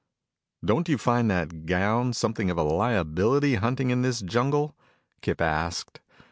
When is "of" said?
2.49-2.57